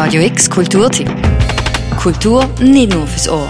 [0.00, 1.10] Radio X Kulturtipp.
[2.00, 3.48] Kultur nicht nur fürs Ohr.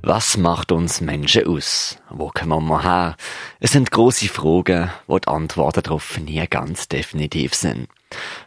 [0.00, 1.98] Was macht uns Menschen aus?
[2.08, 3.16] Wo kommen wir her?
[3.60, 7.86] Es sind große Fragen, wo die Antworten darauf nie ganz definitiv sind.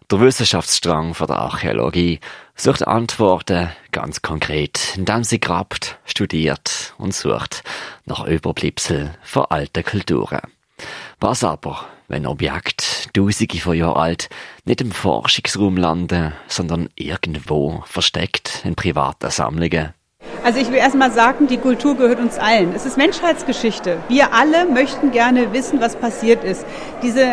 [0.09, 2.21] Der Wissenschaftsstrang von der Archäologie
[2.55, 7.63] sucht Antworten ganz konkret, indem sie grabt, studiert und sucht
[8.05, 10.41] nach Überbleibsel von alten Kulturen.
[11.19, 14.29] Was aber, wenn Objekte, tausende von Jahren alt,
[14.65, 19.93] nicht im Forschungsraum landen, sondern irgendwo versteckt in privaten Sammlungen?
[20.45, 22.75] Also ich will erstmal sagen, die Kultur gehört uns allen.
[22.75, 23.97] Es ist Menschheitsgeschichte.
[24.09, 26.63] Wir alle möchten gerne wissen, was passiert ist.
[27.01, 27.25] Diese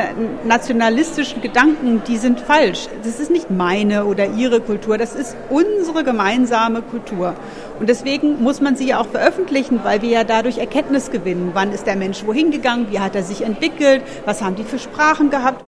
[0.47, 2.89] nationalistischen Gedanken, die sind falsch.
[3.05, 7.35] Das ist nicht meine oder ihre Kultur, das ist unsere gemeinsame Kultur.
[7.79, 11.51] Und deswegen muss man sie ja auch veröffentlichen, weil wir ja dadurch Erkenntnis gewinnen.
[11.53, 12.87] Wann ist der Mensch wohin gegangen?
[12.91, 14.03] Wie hat er sich entwickelt?
[14.25, 15.67] Was haben die für Sprachen gehabt?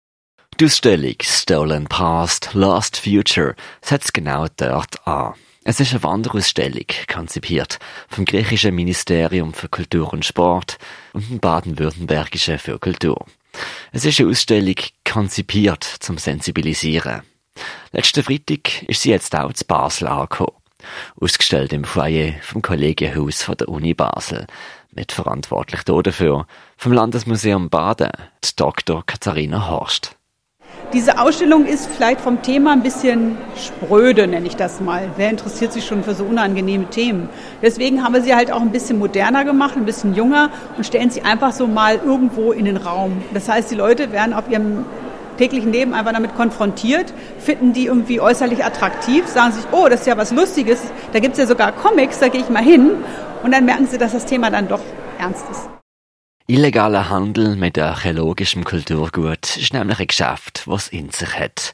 [0.59, 5.33] Die Ausstellung Stolen Past, Lost Future setzt genau dort an.
[5.63, 7.77] Es ist eine Wanderausstellung, konzipiert
[8.09, 10.79] vom griechischen Ministerium für Kultur und Sport
[11.13, 13.27] und dem baden-württembergischen für Kultur.
[13.91, 17.21] Es ist eine Ausstellung konzipiert zum Sensibilisieren.
[17.91, 20.57] Letzten Freitag ist sie jetzt auch zu Basel angekommen.
[21.19, 24.47] Ausgestellt im Foyer vom Kollegienhaus von der Uni Basel.
[24.93, 28.09] Mitverantwortlich dafür vom Landesmuseum Baden,
[28.43, 29.05] die Dr.
[29.05, 30.17] Katharina Horst.
[30.93, 35.09] Diese Ausstellung ist vielleicht vom Thema ein bisschen spröde, nenne ich das mal.
[35.15, 37.29] Wer interessiert sich schon für so unangenehme Themen?
[37.61, 41.09] Deswegen haben wir sie halt auch ein bisschen moderner gemacht, ein bisschen jünger und stellen
[41.09, 43.23] sie einfach so mal irgendwo in den Raum.
[43.33, 44.85] Das heißt, die Leute werden auf ihrem
[45.37, 50.07] täglichen Leben einfach damit konfrontiert, finden die irgendwie äußerlich attraktiv, sagen sich, oh, das ist
[50.07, 50.81] ja was Lustiges,
[51.13, 52.91] da gibt es ja sogar Comics, da gehe ich mal hin.
[53.43, 54.81] Und dann merken sie, dass das Thema dann doch
[55.17, 55.80] ernst ist.
[56.51, 61.73] Illegaler Handel mit archäologischem Kulturgut ist nämlich ein Geschäft, was in sich hat.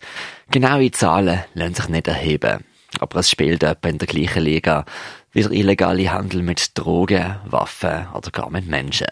[0.51, 2.63] Genaue Zahlen lassen sich nicht erheben,
[2.99, 4.85] aber es spielt etwa in der gleichen Liga
[5.31, 9.07] wie der illegale Handel mit Drogen, Waffen oder gar mit Menschen.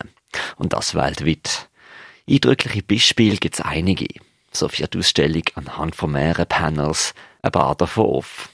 [0.57, 1.67] Und das weltweit.
[2.29, 4.05] Eindrückliche Beispiele gibt es einige.
[4.51, 8.49] So wird die Ausstellung anhand von mehreren Panels ein paar davon auf.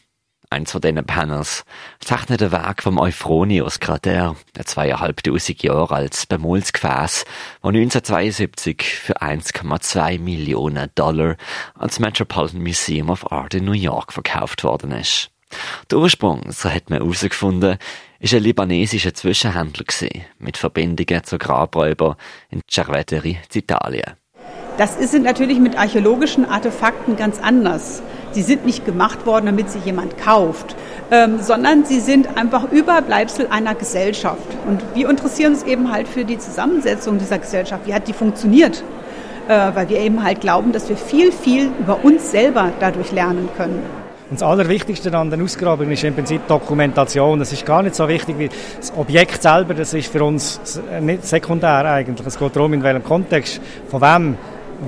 [0.51, 1.63] Eins von diesen Panels
[2.01, 7.25] zeichnet den Weg vom Euphronius-Krater, ein zweieinhalbtausend Jahre altes Bemolsgefäß, das
[7.63, 11.37] 1972 für 1,2 Millionen Dollar
[11.75, 15.31] ans Metropolitan Museum of Art in New York verkauft worden ist.
[15.89, 17.77] Der Ursprung, so hat man herausgefunden,
[18.19, 22.17] ist ein libanesischer Zwischenhändler gewesen, mit Verbindungen zu Grabräubern
[22.49, 24.20] in Cerveteri, Italien.
[24.81, 28.01] Das ist natürlich mit archäologischen Artefakten ganz anders.
[28.31, 30.75] Sie sind nicht gemacht worden, damit sie jemand kauft,
[31.11, 34.41] ähm, sondern sie sind einfach Überbleibsel einer Gesellschaft.
[34.67, 37.85] Und wir interessieren uns eben halt für die Zusammensetzung dieser Gesellschaft.
[37.85, 38.83] Wie hat die funktioniert?
[39.47, 43.49] Äh, weil wir eben halt glauben, dass wir viel, viel über uns selber dadurch lernen
[43.55, 43.83] können.
[44.31, 47.39] Und das Allerwichtigste an den Ausgrabungen ist im Prinzip Dokumentation.
[47.41, 48.49] Es ist gar nicht so wichtig wie
[48.79, 50.59] das Objekt selber, das ist für uns
[51.01, 52.25] nicht sekundär eigentlich.
[52.25, 54.37] Es geht darum, in welchem Kontext, von wem,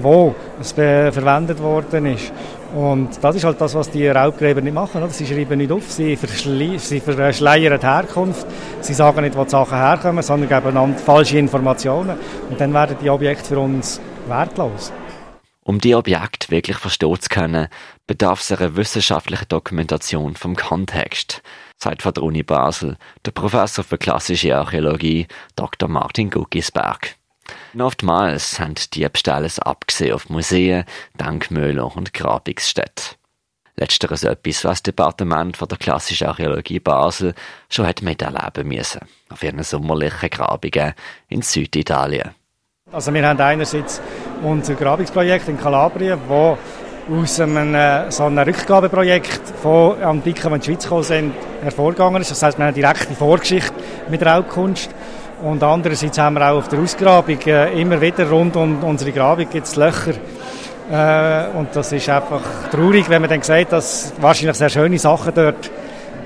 [0.02, 2.32] wo es verwendet worden ist.
[2.76, 5.08] Und das ist halt das, was die Raubgräber nicht machen.
[5.10, 8.48] Sie schreiben nicht auf, sie, sie verschleiern die Herkunft,
[8.82, 12.18] sie sagen nicht, wo die Sachen herkommen, sondern geben falsche Informationen.
[12.50, 14.92] Und dann werden die Objekte für uns wertlos.
[15.66, 17.68] Um die Objekte wirklich verstehen zu können,
[18.06, 21.42] bedarf es einer wissenschaftlichen Dokumentation vom Kontext,
[21.78, 25.88] sagt von der Uni Basel der Professor für klassische Archäologie Dr.
[25.88, 27.16] Martin Guggisberg.
[27.78, 30.86] Oftmals haben Diebstähle abgesehen auf Museen,
[31.20, 33.18] Denkmäler und Grabungsstätten.
[33.76, 37.34] Letzteres etwas, was das Departement von der klassischen Archäologie Basel
[37.70, 40.94] schon hat miterleben müssen, auf ihren sommerlichen Grabungen
[41.28, 42.32] in Süditalien.
[42.92, 44.00] Also wir haben einerseits
[44.44, 46.58] unser Grabungsprojekt in Kalabrien, wo
[47.12, 52.22] aus einem äh, so einem Rückgabeprojekt von Antiken, die in die Schweiz gekommen sind, hervorgegangen
[52.22, 52.32] ist.
[52.32, 53.74] Das heißt, wir haben eine direkte Vorgeschichte
[54.10, 54.90] mit Raubkunst.
[55.42, 59.50] Und andererseits haben wir auch auf der Ausgrabung äh, immer wieder rund um unsere Grabung
[59.50, 60.14] gibt es Löcher.
[60.92, 65.34] Äh, und das ist einfach traurig, wenn man dann sieht, dass wahrscheinlich sehr schöne Sachen
[65.34, 65.72] dort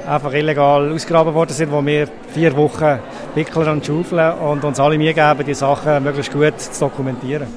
[0.07, 2.99] einfach illegal ausgraben worden sind, wo wir vier Wochen
[3.35, 7.47] wickeln und schaufeln und uns alle Mühe geben, die Sachen möglichst gut zu dokumentieren.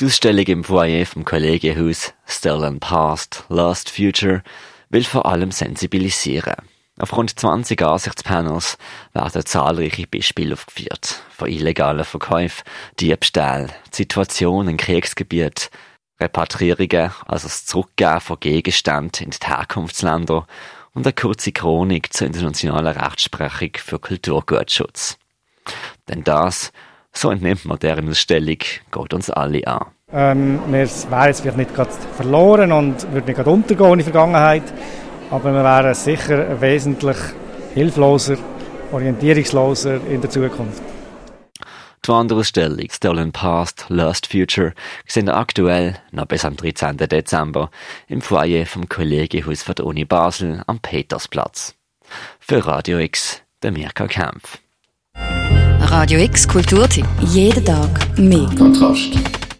[0.00, 4.42] Die Ausstellung im Foyer vom Kollegienhaus Stolen Past, Lost Future
[4.90, 6.54] will vor allem sensibilisieren.
[6.98, 8.76] Auf rund 20 Ansichtspanels
[9.14, 11.22] werden zahlreiche Beispiele aufgeführt.
[11.30, 12.64] Von illegalen Verkäufen,
[13.00, 15.68] Diebstählen, Situationen in Kriegsgebieten,
[16.20, 20.46] Repatriierungen, also das Zurückgeben von Gegenständen in die Herkunftsländer
[20.94, 25.16] und eine kurze Chronik zur internationalen Rechtsprechung für Kulturgutschutz.
[26.08, 26.72] Denn das,
[27.12, 29.86] so entnimmt man deren Ausstellung, geht uns alle an.
[30.12, 34.04] Ähm, wir wären jetzt vielleicht nicht gerade verloren und würden nicht gerade untergehen in der
[34.04, 34.62] Vergangenheit,
[35.32, 37.16] aber wir wären sicher wesentlich
[37.74, 38.36] hilfloser,
[38.92, 40.82] orientierungsloser in der Zukunft.
[42.04, 44.74] Die Wanderausstellung Stolen Past, Lost Future
[45.06, 46.96] sehen aktuell noch bis am 13.
[46.98, 47.70] Dezember
[48.08, 51.74] im Foyer vom Kollegiehaus der Uni Basel am Petersplatz.
[52.38, 54.58] Für Radio X, der Mirka Kempf.
[55.80, 57.06] Radio X Kulturtipp.
[57.20, 58.50] Jeden Tag mehr.
[58.58, 59.41] Kontrast.